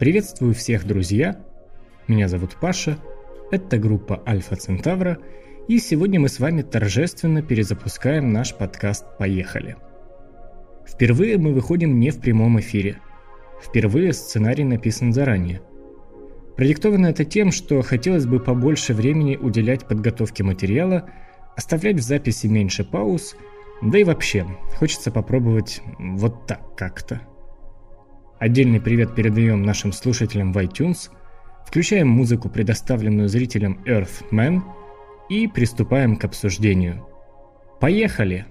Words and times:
Приветствую 0.00 0.54
всех, 0.54 0.86
друзья! 0.86 1.44
Меня 2.08 2.26
зовут 2.26 2.56
Паша, 2.58 2.96
это 3.50 3.76
группа 3.76 4.22
Альфа 4.26 4.56
Центавра, 4.56 5.18
и 5.68 5.78
сегодня 5.78 6.18
мы 6.18 6.30
с 6.30 6.40
вами 6.40 6.62
торжественно 6.62 7.42
перезапускаем 7.42 8.32
наш 8.32 8.54
подкаст 8.54 9.04
«Поехали». 9.18 9.76
Впервые 10.88 11.36
мы 11.36 11.52
выходим 11.52 12.00
не 12.00 12.12
в 12.12 12.18
прямом 12.18 12.58
эфире. 12.60 12.96
Впервые 13.62 14.14
сценарий 14.14 14.64
написан 14.64 15.12
заранее. 15.12 15.60
Продиктовано 16.56 17.08
это 17.08 17.26
тем, 17.26 17.52
что 17.52 17.82
хотелось 17.82 18.24
бы 18.24 18.40
побольше 18.40 18.94
времени 18.94 19.36
уделять 19.36 19.86
подготовке 19.86 20.42
материала, 20.42 21.10
оставлять 21.58 21.96
в 21.96 22.02
записи 22.02 22.46
меньше 22.46 22.84
пауз, 22.84 23.36
да 23.82 23.98
и 23.98 24.04
вообще, 24.04 24.46
хочется 24.78 25.10
попробовать 25.10 25.82
вот 25.98 26.46
так 26.46 26.74
как-то. 26.74 27.20
Отдельный 28.40 28.80
привет 28.80 29.14
передаем 29.14 29.64
нашим 29.64 29.92
слушателям 29.92 30.54
в 30.54 30.56
iTunes, 30.56 31.10
включаем 31.66 32.08
музыку, 32.08 32.48
предоставленную 32.48 33.28
зрителям 33.28 33.84
Earthman, 33.84 34.62
и 35.28 35.46
приступаем 35.46 36.16
к 36.16 36.24
обсуждению. 36.24 37.06
Поехали! 37.80 38.46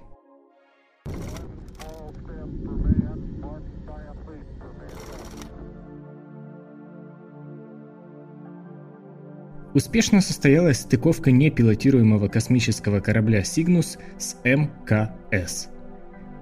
Успешно 9.74 10.20
состоялась 10.20 10.82
стыковка 10.82 11.32
непилотируемого 11.32 12.28
космического 12.28 13.00
корабля 13.00 13.42
«Сигнус» 13.42 13.98
с 14.18 14.36
МКС– 14.44 15.68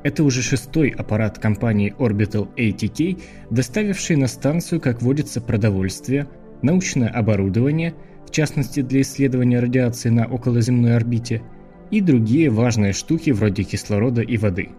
это 0.09 0.25
уже 0.25 0.43
шестой 0.43 0.89
аппарат 0.89 1.39
компании 1.39 1.95
Orbital 1.99 2.49
ATK, 2.57 3.21
доставивший 3.51 4.17
на 4.17 4.27
станцию, 4.27 4.81
как 4.81 5.03
водится, 5.03 5.43
продовольствие, 5.43 6.27
научное 6.63 7.09
оборудование, 7.09 7.95
в 8.27 8.31
частности 8.31 8.81
для 8.81 9.03
исследования 9.03 9.61
радиации 9.61 10.09
на 10.09 10.27
околоземной 10.27 10.97
орбите, 10.97 11.43
и 11.91 12.01
другие 12.01 12.49
важные 12.49 12.95
штуки 12.95 13.31
вроде 13.31 13.65
кислорода 13.65 14.23
и 14.23 14.39
воды. 14.39 14.71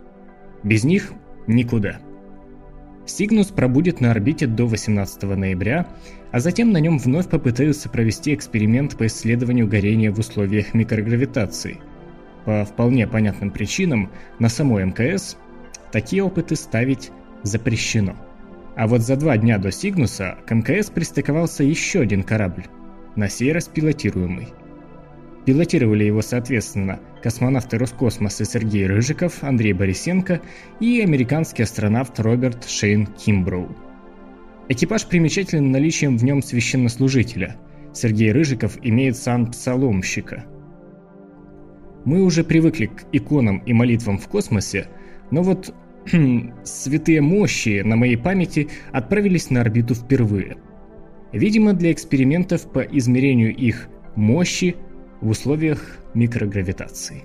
Без 0.63 0.83
них 0.83 1.13
никуда. 1.45 1.99
Сигнус 3.05 3.47
пробудет 3.47 4.01
на 4.01 4.11
орбите 4.11 4.47
до 4.47 4.65
18 4.65 5.23
ноября, 5.23 5.87
а 6.31 6.39
затем 6.39 6.71
на 6.71 6.77
нем 6.77 6.97
вновь 6.97 7.29
попытаются 7.29 7.87
провести 7.89 8.33
эксперимент 8.33 8.97
по 8.97 9.05
исследованию 9.05 9.67
горения 9.67 10.11
в 10.11 10.17
условиях 10.17 10.73
микрогравитации– 10.73 11.79
по 12.49 12.65
вполне 12.65 13.05
понятным 13.05 13.51
причинам 13.51 14.09
на 14.39 14.49
самой 14.49 14.83
МКС 14.83 15.37
такие 15.91 16.23
опыты 16.23 16.55
ставить 16.55 17.11
запрещено. 17.43 18.15
А 18.75 18.87
вот 18.87 19.01
за 19.01 19.17
два 19.17 19.37
дня 19.37 19.59
до 19.59 19.71
Сигнуса 19.71 20.39
к 20.47 20.55
МКС 20.55 20.89
пристыковался 20.89 21.63
еще 21.63 21.99
один 21.99 22.23
корабль, 22.23 22.63
на 23.15 23.29
сей 23.29 23.53
раз 23.53 23.67
пилотируемый. 23.67 24.47
Пилотировали 25.45 26.05
его, 26.05 26.23
соответственно, 26.23 26.99
космонавты 27.21 27.77
Роскосмоса 27.77 28.45
Сергей 28.45 28.87
Рыжиков, 28.87 29.43
Андрей 29.43 29.73
Борисенко 29.73 30.41
и 30.79 31.01
американский 31.01 31.61
астронавт 31.61 32.19
Роберт 32.19 32.67
Шейн 32.67 33.05
Кимброу. 33.05 33.69
Экипаж 34.69 35.05
примечателен 35.05 35.69
наличием 35.69 36.17
в 36.17 36.23
нем 36.23 36.41
священнослужителя. 36.41 37.57
Сергей 37.93 38.31
Рыжиков 38.31 38.79
имеет 38.81 39.17
сан 39.17 39.51
псаломщика– 39.51 40.45
мы 42.05 42.23
уже 42.23 42.43
привыкли 42.43 42.87
к 42.87 43.05
иконам 43.11 43.59
и 43.59 43.73
молитвам 43.73 44.17
в 44.17 44.27
космосе, 44.27 44.87
но 45.31 45.41
вот 45.43 45.73
святые 46.63 47.21
мощи 47.21 47.81
на 47.81 47.95
моей 47.95 48.17
памяти 48.17 48.69
отправились 48.91 49.49
на 49.49 49.61
орбиту 49.61 49.95
впервые. 49.95 50.57
Видимо, 51.31 51.73
для 51.73 51.91
экспериментов 51.91 52.71
по 52.71 52.79
измерению 52.79 53.55
их 53.55 53.87
мощи 54.15 54.75
в 55.21 55.29
условиях 55.29 55.99
микрогравитации. 56.13 57.23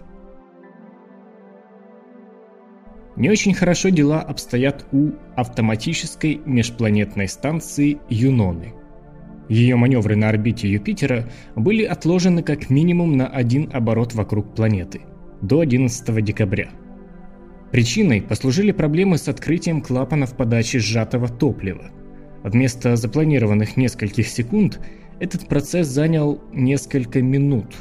Не 3.16 3.30
очень 3.30 3.54
хорошо 3.54 3.90
дела 3.90 4.20
обстоят 4.20 4.86
у 4.90 5.12
автоматической 5.36 6.40
межпланетной 6.44 7.28
станции 7.28 7.98
Юноны– 8.08 8.74
ее 9.48 9.76
маневры 9.76 10.16
на 10.16 10.28
орбите 10.28 10.68
Юпитера 10.68 11.28
были 11.54 11.84
отложены 11.84 12.42
как 12.42 12.70
минимум 12.70 13.16
на 13.16 13.26
один 13.26 13.68
оборот 13.72 14.14
вокруг 14.14 14.54
планеты 14.54 15.02
до 15.42 15.60
11 15.60 16.24
декабря. 16.24 16.70
Причиной 17.70 18.22
послужили 18.22 18.72
проблемы 18.72 19.18
с 19.18 19.28
открытием 19.28 19.82
клапанов 19.82 20.36
подачи 20.36 20.78
сжатого 20.78 21.28
топлива. 21.28 21.90
Вместо 22.42 22.96
запланированных 22.96 23.76
нескольких 23.76 24.28
секунд 24.28 24.80
этот 25.18 25.48
процесс 25.48 25.88
занял 25.88 26.40
несколько 26.52 27.20
минут. 27.20 27.74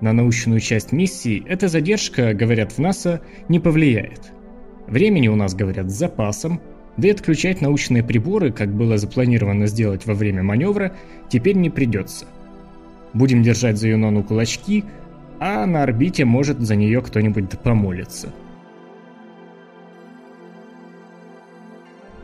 На 0.00 0.12
научную 0.12 0.60
часть 0.60 0.92
миссии 0.92 1.44
эта 1.46 1.68
задержка, 1.68 2.34
говорят 2.34 2.72
в 2.72 2.78
НАСА, 2.78 3.20
не 3.48 3.60
повлияет. 3.60 4.32
Времени 4.86 5.28
у 5.28 5.36
нас, 5.36 5.54
говорят, 5.54 5.90
с 5.90 5.94
запасом– 5.94 6.60
да 6.96 7.08
и 7.08 7.10
отключать 7.10 7.60
научные 7.60 8.02
приборы, 8.02 8.52
как 8.52 8.72
было 8.72 8.98
запланировано 8.98 9.66
сделать 9.66 10.06
во 10.06 10.14
время 10.14 10.42
маневра, 10.42 10.94
теперь 11.28 11.56
не 11.56 11.70
придется. 11.70 12.26
Будем 13.12 13.42
держать 13.42 13.78
за 13.78 13.88
Юнону 13.88 14.22
кулачки, 14.22 14.84
а 15.40 15.66
на 15.66 15.82
орбите 15.82 16.24
может 16.24 16.60
за 16.60 16.76
нее 16.76 17.02
кто-нибудь 17.02 17.48
да 17.48 17.56
помолится. 17.56 18.32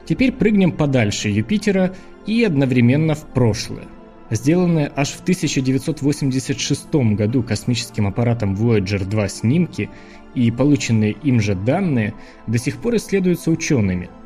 Теперь 0.07 0.33
прыгнем 0.33 0.73
подальше 0.73 1.29
Юпитера 1.29 1.95
и 2.27 2.43
одновременно 2.43 3.15
в 3.15 3.27
прошлое. 3.27 3.85
Сделанные 4.31 4.91
аж 4.95 5.11
в 5.11 5.23
1986 5.23 6.95
году 7.17 7.43
космическим 7.43 8.07
аппаратом 8.07 8.55
Voyager 8.55 9.05
2 9.05 9.29
снимки 9.29 9.91
и 10.35 10.51
полученные 10.53 11.13
им 11.13 11.41
же 11.41 11.57
данные 11.57 12.15
до 12.47 12.59
сих 12.59 12.77
пор 12.79 12.97
исследуются 12.97 13.51
учеными– 13.51 14.09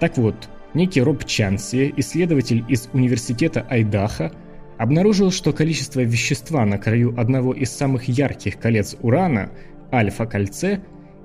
так 0.00 0.18
вот, 0.18 0.48
некий 0.74 1.00
Роб 1.00 1.24
Чанси, 1.24 1.92
исследователь 1.96 2.64
из 2.68 2.88
университета 2.92 3.66
Айдаха, 3.68 4.32
обнаружил, 4.78 5.30
что 5.30 5.52
количество 5.52 6.00
вещества 6.00 6.64
на 6.66 6.76
краю 6.76 7.14
одного 7.18 7.54
из 7.54 7.70
самых 7.70 8.08
ярких 8.08 8.58
колец 8.58 8.94
урана, 9.00 9.50
альфа-кольце, 9.92 10.80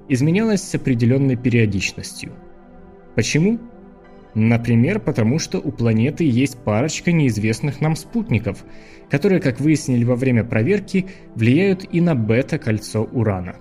изменялось 0.08 0.62
с 0.62 0.76
определенной 0.76 1.36
периодичностью. 1.36 2.32
Почему? 3.16 3.60
Например, 4.34 5.00
потому 5.00 5.40
что 5.40 5.60
у 5.60 5.72
планеты 5.74 6.24
есть 6.24 6.58
парочка 6.64 7.12
неизвестных 7.12 7.82
нам 7.82 7.98
спутников, 7.98 8.64
которые, 9.10 9.42
как 9.42 9.60
выяснили 9.60 10.06
во 10.06 10.16
время 10.16 10.46
проверки, 10.46 11.08
влияют 11.36 11.86
и 11.92 12.00
на 12.00 12.16
бета-кольцо 12.16 13.04
урана. 13.04 13.58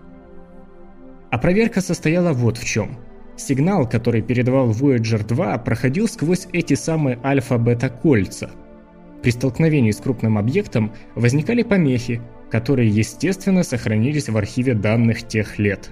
А 1.33 1.39
проверка 1.39 1.81
состояла 1.81 2.33
вот 2.33 2.57
в 2.57 2.65
чем– 2.65 2.97
Сигнал, 3.41 3.89
который 3.89 4.21
передавал 4.21 4.71
Voyager 4.71 5.27
2, 5.27 5.59
проходил 5.59 6.07
сквозь 6.09 6.47
эти 6.53 6.75
самые 6.75 7.19
альфа-бета-кольца. 7.25 8.51
При 9.23 9.31
столкновении 9.31 9.91
с 9.91 9.97
крупным 9.97 10.37
объектом 10.37 10.93
возникали 11.15 11.63
помехи, 11.63 12.21
которые, 12.51 12.91
естественно, 12.91 13.63
сохранились 13.63 14.29
в 14.29 14.37
архиве 14.37 14.75
данных 14.75 15.27
тех 15.27 15.59
лет. 15.59 15.91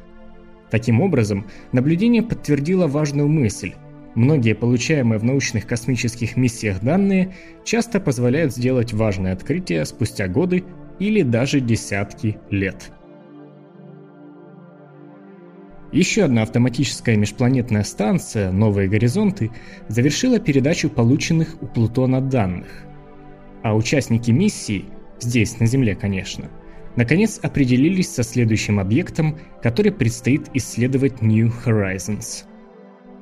Таким 0.70 1.00
образом, 1.00 1.46
наблюдение 1.72 2.22
подтвердило 2.22 2.86
важную 2.86 3.28
мысль. 3.28 3.72
Многие 4.14 4.54
получаемые 4.54 5.18
в 5.18 5.24
научных 5.24 5.66
космических 5.66 6.36
миссиях 6.36 6.80
данные 6.82 7.34
часто 7.64 7.98
позволяют 7.98 8.54
сделать 8.54 8.92
важное 8.92 9.32
открытие 9.32 9.86
спустя 9.86 10.28
годы 10.28 10.64
или 10.98 11.22
даже 11.22 11.60
десятки 11.60 12.36
лет. 12.50 12.92
Еще 15.92 16.24
одна 16.24 16.42
автоматическая 16.42 17.16
межпланетная 17.16 17.82
станция 17.82 18.52
«Новые 18.52 18.88
горизонты» 18.88 19.50
завершила 19.88 20.38
передачу 20.38 20.90
полученных 20.90 21.56
у 21.62 21.66
Плутона 21.66 22.20
данных. 22.20 22.68
А 23.62 23.74
участники 23.74 24.30
миссии, 24.30 24.84
здесь, 25.18 25.58
на 25.60 25.66
Земле, 25.66 25.94
конечно, 25.94 26.50
наконец 26.94 27.40
определились 27.42 28.12
со 28.12 28.22
следующим 28.22 28.78
объектом, 28.80 29.38
который 29.62 29.90
предстоит 29.90 30.50
исследовать 30.52 31.22
New 31.22 31.50
Horizons. 31.64 32.44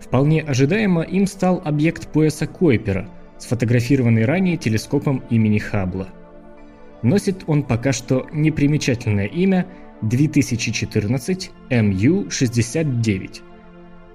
Вполне 0.01 0.43
ожидаемо 0.43 1.03
им 1.03 1.29
стал 1.29 1.63
объект 1.65 2.09
пояса 2.09 2.49
Койпера, 2.49 3.09
сфотографированный 3.39 4.25
ранее 4.25 4.57
телескопом 4.57 5.23
имени 5.31 5.59
Хаббла. 5.59 6.09
Носит 7.03 7.45
он 7.47 7.63
пока 7.63 7.93
что 7.93 8.27
непримечательное 8.33 9.27
имя– 9.27 9.67
2014 10.03 11.51
MU-69, 11.71 13.41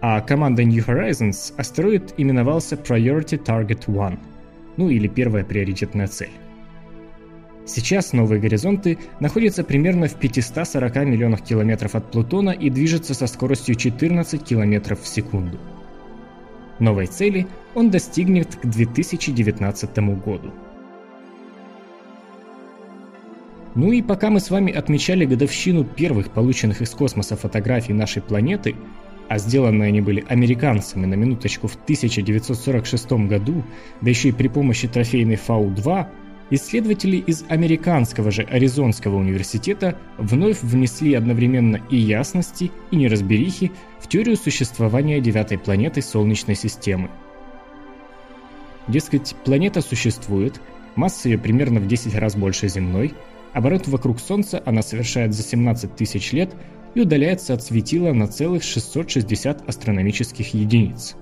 а 0.01 0.22
команда 0.22 0.63
New 0.63 0.86
Horizons 0.86 1.54
астероид 1.57 2.13
именовался 2.18 2.75
Priority 2.75 3.44
Target 3.44 3.83
1, 3.88 4.19
ну 4.78 4.89
или 4.89 5.07
первая 5.07 5.44
приоритетная 5.44 6.07
цель. 6.07 6.31
Сейчас 7.66 8.12
новые 8.12 8.42
горизонты 8.42 8.98
находятся 9.19 9.63
примерно 9.63 10.07
в 10.07 10.16
540 10.16 10.95
миллионах 11.06 11.42
километров 11.42 11.95
от 11.95 12.12
Плутона 12.12 12.50
и 12.50 12.69
движется 12.69 13.13
со 13.13 13.28
скоростью 13.28 13.75
14 13.75 14.44
километров 14.44 15.01
в 15.01 15.07
секунду. 15.07 15.60
Новой 16.80 17.06
цели 17.06 17.48
он 17.75 17.92
достигнет 17.92 18.56
к 18.56 18.66
2019 18.66 20.00
году. 20.24 20.51
Ну 23.73 23.94
и 23.94 24.01
пока 24.01 24.29
мы 24.29 24.39
с 24.39 24.50
вами 24.50 24.73
отмечали 24.73 25.25
годовщину 25.25 25.85
первых 25.85 26.31
полученных 26.31 26.81
из 26.81 26.89
космоса 26.89 27.38
фотографий 27.38 27.94
нашей 27.94 28.21
планеты, 28.21 28.75
а 29.29 29.38
сделанные 29.38 29.88
они 29.88 30.01
были 30.01 30.25
американцами 30.27 31.06
на 31.06 31.13
минуточку 31.13 31.68
в 31.68 31.75
1946 31.75 33.12
году, 33.29 33.63
да 34.01 34.09
еще 34.09 34.29
и 34.29 34.33
при 34.33 34.50
помощи 34.50 34.89
трофейной 34.89 35.38
Фау-2, 35.38 36.06
исследователи 36.50 37.15
из 37.15 37.45
американского 37.47 38.29
же 38.29 38.41
Аризонского 38.41 39.15
университета 39.15 39.97
вновь 40.18 40.62
внесли 40.62 41.13
одновременно 41.13 41.79
и 41.89 41.95
ясности, 41.95 42.71
и 42.91 42.97
неразберихи 42.97 43.71
в 44.01 44.09
теорию 44.09 44.35
существования 44.35 45.21
девятой 45.21 45.57
планеты 45.57 46.01
Солнечной 46.01 46.57
системы. 46.57 47.09
Дескать, 48.89 49.33
планета 49.45 49.79
существует, 49.79 50.59
масса 50.97 51.29
ее 51.29 51.38
примерно 51.38 51.79
в 51.79 51.88
10 51.88 52.13
раз 52.15 52.35
больше 52.35 52.68
земной– 52.68 53.13
Оборот 53.53 53.88
вокруг 53.88 54.19
Солнца 54.19 54.62
она 54.65 54.81
совершает 54.81 55.33
за 55.33 55.44
17 55.44 55.95
тысяч 55.95 56.31
лет 56.31 56.56
и 56.95 57.01
удаляется 57.01 57.53
от 57.53 57.63
светила 57.63 58.13
на 58.13 58.27
целых 58.27 58.63
660 58.63 59.68
астрономических 59.68 60.53
единиц. 60.53 61.15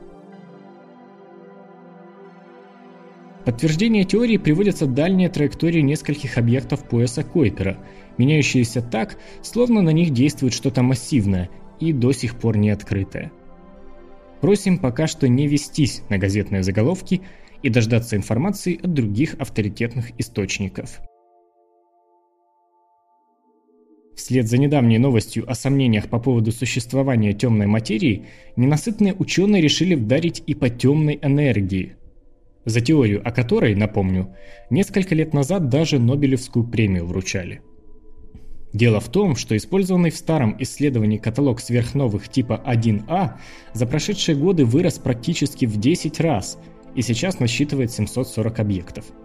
Подтверждение 3.46 4.04
теории 4.04 4.38
приводятся 4.38 4.86
дальние 4.86 5.30
траектории 5.30 5.82
нескольких 5.82 6.38
объектов 6.38 6.88
пояса 6.88 7.24
Койпера, 7.24 7.78
меняющиеся 8.18 8.82
так, 8.82 9.18
словно 9.42 9.82
на 9.82 9.90
них 9.90 10.12
действует 10.12 10.54
что-то 10.54 10.84
массивное 10.84 11.50
и 11.80 11.94
до 11.94 12.12
сих 12.12 12.36
пор 12.36 12.58
не 12.58 12.70
открытое. 12.70 13.32
Просим 14.42 14.78
пока 14.78 15.08
что 15.08 15.28
не 15.28 15.48
вестись 15.48 16.04
на 16.10 16.18
газетные 16.18 16.64
заголовки 16.64 17.22
и 17.64 17.70
дождаться 17.70 18.16
информации 18.16 18.80
от 18.82 18.94
других 18.94 19.36
авторитетных 19.40 20.12
источников. 20.20 21.00
Вслед 24.20 24.50
за 24.50 24.58
недавней 24.58 24.98
новостью 24.98 25.50
о 25.50 25.56
сомнениях 25.56 26.10
по 26.10 26.20
поводу 26.20 26.52
существования 26.52 27.32
темной 27.32 27.68
материи, 27.68 28.26
ненасытные 28.58 29.14
ученые 29.14 29.62
решили 29.62 29.96
вдарить 29.96 30.44
и 30.46 30.54
по 30.56 30.70
темной 30.70 31.18
энергии. 31.22 31.96
За 32.66 32.82
теорию 32.82 33.26
о 33.26 33.32
которой, 33.32 33.76
напомню, 33.76 34.36
несколько 34.70 35.16
лет 35.16 35.34
назад 35.34 35.70
даже 35.70 36.00
Нобелевскую 36.00 36.68
премию 36.68 37.06
вручали. 37.06 37.62
Дело 38.74 39.00
в 39.00 39.08
том, 39.08 39.38
что 39.38 39.56
использованный 39.56 40.12
в 40.12 40.18
старом 40.18 40.54
исследовании 40.60 41.18
каталог 41.18 41.62
сверхновых 41.62 42.28
типа 42.28 42.62
1А 42.68 43.36
за 43.74 43.88
прошедшие 43.88 44.36
годы 44.36 44.66
вырос 44.66 45.00
практически 45.00 45.64
в 45.64 45.78
10 45.78 46.20
раз 46.20 46.60
и 46.94 47.02
сейчас 47.02 47.40
насчитывает 47.40 47.90
740 47.94 48.60
объектов– 48.60 49.06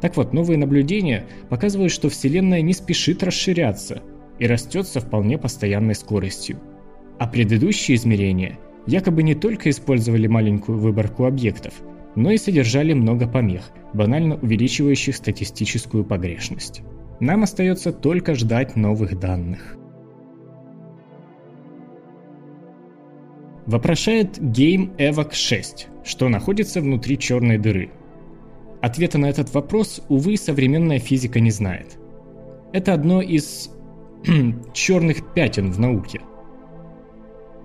так 0.00 0.16
вот, 0.16 0.32
новые 0.32 0.58
наблюдения 0.58 1.26
показывают, 1.48 1.92
что 1.92 2.08
Вселенная 2.08 2.60
не 2.62 2.72
спешит 2.72 3.22
расширяться 3.22 4.02
и 4.38 4.46
растет 4.46 4.86
со 4.86 5.00
вполне 5.00 5.38
постоянной 5.38 5.94
скоростью. 5.94 6.60
А 7.18 7.26
предыдущие 7.26 7.96
измерения 7.96 8.58
якобы 8.86 9.22
не 9.22 9.34
только 9.34 9.70
использовали 9.70 10.28
маленькую 10.28 10.78
выборку 10.78 11.24
объектов, 11.24 11.74
но 12.14 12.30
и 12.30 12.38
содержали 12.38 12.92
много 12.92 13.28
помех, 13.28 13.70
банально 13.92 14.36
увеличивающих 14.36 15.16
статистическую 15.16 16.04
погрешность. 16.04 16.82
Нам 17.20 17.42
остается 17.42 17.92
только 17.92 18.34
ждать 18.34 18.76
новых 18.76 19.18
данных. 19.18 19.76
Вопрошает 23.66 24.38
Game 24.38 24.96
Evoc 24.96 25.34
6, 25.34 25.88
что 26.04 26.28
находится 26.28 26.80
внутри 26.80 27.18
черной 27.18 27.58
дыры– 27.58 27.90
Ответа 28.80 29.18
на 29.18 29.26
этот 29.26 29.52
вопрос, 29.54 30.00
увы, 30.08 30.36
современная 30.36 31.00
физика 31.00 31.40
не 31.40 31.50
знает. 31.50 31.98
Это 32.72 32.94
одно 32.94 33.20
из 33.20 33.70
черных 34.72 35.32
пятен 35.34 35.72
в 35.72 35.80
науке. 35.80 36.20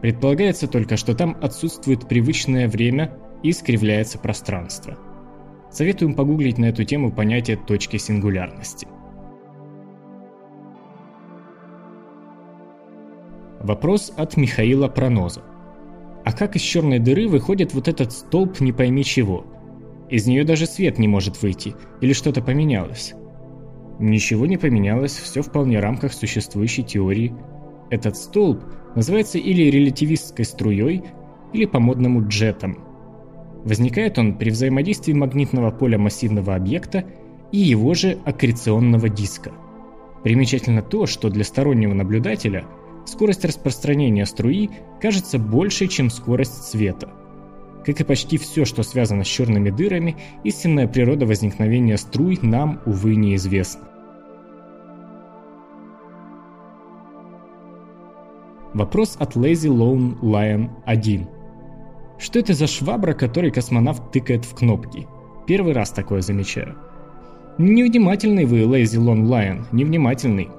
Предполагается 0.01 0.67
только, 0.67 0.97
что 0.97 1.13
там 1.13 1.37
отсутствует 1.41 2.07
привычное 2.07 2.67
время 2.67 3.15
и 3.43 3.51
искривляется 3.51 4.17
пространство. 4.17 4.97
Советуем 5.71 6.15
погуглить 6.15 6.57
на 6.57 6.65
эту 6.65 6.83
тему 6.83 7.11
понятие 7.11 7.57
точки 7.57 7.97
сингулярности. 7.97 8.87
Вопрос 13.59 14.11
от 14.17 14.35
Михаила 14.35 14.87
Проноза. 14.87 15.41
А 16.25 16.33
как 16.33 16.55
из 16.55 16.61
черной 16.61 16.99
дыры 16.99 17.27
выходит 17.27 17.73
вот 17.73 17.87
этот 17.87 18.11
столб 18.11 18.59
не 18.61 18.71
пойми 18.71 19.03
чего– 19.03 19.45
из 20.13 20.27
нее 20.27 20.43
даже 20.43 20.67
свет 20.67 20.99
не 20.99 21.07
может 21.07 21.41
выйти, 21.41 21.73
или 21.99 22.13
что-то 22.13 22.43
поменялось. 22.43 23.15
Ничего 23.97 24.45
не 24.45 24.57
поменялось, 24.57 25.13
все 25.13 25.41
вполне 25.41 25.79
в 25.79 25.81
рамках 25.81 26.13
существующей 26.13 26.83
теории. 26.83 27.33
Этот 27.89 28.15
столб 28.15 28.63
называется 28.93 29.39
или 29.39 29.71
релятивистской 29.71 30.45
струей, 30.45 31.01
или 31.51 31.65
по-модному 31.65 32.27
джетом. 32.27 32.77
Возникает 33.63 34.19
он 34.19 34.37
при 34.37 34.51
взаимодействии 34.51 35.13
магнитного 35.13 35.71
поля 35.71 35.97
массивного 35.97 36.53
объекта 36.53 37.05
и 37.51 37.57
его 37.57 37.95
же 37.95 38.19
аккреционного 38.23 39.09
диска. 39.09 39.51
Примечательно 40.23 40.83
то, 40.83 41.07
что 41.07 41.29
для 41.29 41.43
стороннего 41.43 41.95
наблюдателя 41.95 42.65
скорость 43.07 43.45
распространения 43.45 44.27
струи 44.27 44.69
кажется 45.01 45.39
большей, 45.39 45.87
чем 45.87 46.11
скорость 46.11 46.65
света– 46.65 47.11
как 47.85 47.99
и 47.99 48.03
почти 48.03 48.37
все, 48.37 48.65
что 48.65 48.83
связано 48.83 49.23
с 49.23 49.27
черными 49.27 49.69
дырами, 49.69 50.15
истинная 50.43 50.87
природа 50.87 51.25
возникновения 51.25 51.97
струй 51.97 52.39
нам, 52.41 52.79
увы, 52.85 53.15
неизвестна. 53.15 53.87
Вопрос 58.73 59.15
от 59.19 59.35
Lazy 59.35 59.69
Lone 59.69 60.19
Lion 60.21 60.69
1. 60.85 61.27
Что 62.17 62.39
это 62.39 62.53
за 62.53 62.67
швабра, 62.67 63.13
которой 63.13 63.51
космонавт 63.51 64.11
тыкает 64.11 64.45
в 64.45 64.55
кнопки? 64.55 65.07
Первый 65.45 65.73
раз 65.73 65.91
такое 65.91 66.21
замечаю. 66.21 66.75
Невнимательный 67.59 68.45
вы, 68.45 68.61
Lazy 68.61 68.99
Lone 68.99 69.25
Lion, 69.25 69.65
невнимательный. 69.71 70.49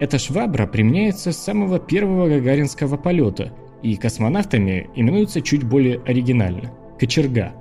Эта 0.00 0.18
швабра 0.18 0.66
применяется 0.66 1.32
с 1.32 1.38
самого 1.38 1.78
первого 1.78 2.28
гагаринского 2.28 2.96
полета 2.96 3.52
и 3.82 3.96
космонавтами 3.96 4.88
именуется 4.94 5.42
чуть 5.42 5.64
более 5.64 6.00
оригинально– 6.06 6.72
кочерга. 7.00 7.52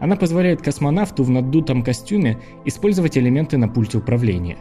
Она 0.00 0.16
позволяет 0.16 0.62
космонавту 0.62 1.22
в 1.22 1.30
наддутом 1.30 1.84
костюме 1.84 2.38
использовать 2.64 3.16
элементы 3.16 3.56
на 3.56 3.68
пульте 3.68 3.98
управления. 3.98 4.58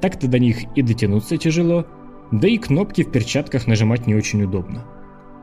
Так-то 0.00 0.28
до 0.28 0.38
них 0.38 0.64
и 0.74 0.82
дотянуться 0.82 1.36
тяжело, 1.36 1.86
да 2.30 2.48
и 2.48 2.56
кнопки 2.56 3.02
в 3.04 3.12
перчатках 3.12 3.66
нажимать 3.66 4.06
не 4.06 4.14
очень 4.14 4.42
удобно. 4.42 4.84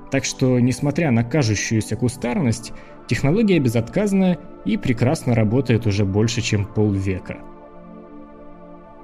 Так 0.10 0.26
что, 0.26 0.60
несмотря 0.60 1.12
на 1.12 1.24
кажущуюся 1.24 1.96
кустарность, 1.96 2.74
технология 3.08 3.60
безотказная 3.60 4.40
и 4.66 4.78
прекрасно 4.78 5.36
работает 5.36 5.86
уже 5.86 6.04
больше, 6.04 6.42
чем 6.42 6.66
полвека. 6.66 7.38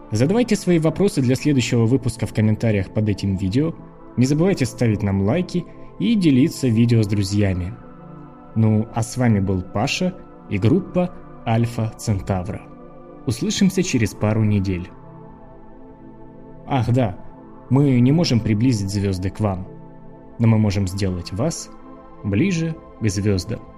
Задавайте 0.10 0.56
свои 0.56 0.80
вопросы 0.80 1.22
для 1.22 1.36
следующего 1.36 1.86
выпуска 1.86 2.26
в 2.26 2.34
комментариях 2.34 2.90
под 2.90 3.10
этим 3.10 3.36
видео– 3.36 3.76
не 4.18 4.26
забывайте 4.26 4.66
ставить 4.66 5.04
нам 5.04 5.22
лайки 5.22 5.66
и 6.00 6.16
делиться 6.16 6.68
видео 6.68 7.04
с 7.04 7.08
друзьями. 7.08 7.74
Ну, 8.56 8.88
а 8.94 9.04
с 9.04 9.16
вами 9.18 9.40
был 9.40 9.62
Паша 9.62 10.16
и 10.50 10.58
группа 10.58 11.14
Альфа 11.46 11.94
Центавра. 11.98 12.62
Услышимся 13.26 13.84
через 13.84 14.14
пару 14.14 14.44
недель. 14.44 14.90
Ах 16.66 16.92
да, 16.92 17.18
мы 17.70 18.00
не 18.00 18.12
можем 18.12 18.40
приблизить 18.40 18.90
звезды 18.90 19.30
к 19.30 19.40
вам, 19.40 19.68
но 20.40 20.48
мы 20.48 20.58
можем 20.58 20.88
сделать 20.88 21.32
вас 21.32 21.70
ближе 22.24 22.76
к 23.00 23.08
звездам. 23.08 23.77